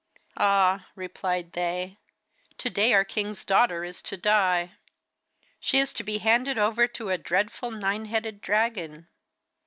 'Ah,' 0.35 0.87
replied 0.95 1.53
they, 1.53 1.99
'to 2.57 2.71
day 2.71 2.91
our 2.91 3.03
king's 3.03 3.45
daughter 3.45 3.83
is 3.83 4.01
to 4.01 4.17
die. 4.17 4.71
She 5.59 5.77
is 5.77 5.93
to 5.93 6.03
be 6.03 6.17
handed 6.17 6.57
over 6.57 6.87
to 6.87 7.11
a 7.11 7.19
dreadful 7.19 7.69
nine 7.69 8.05
headed 8.05 8.41
dragon. 8.41 9.09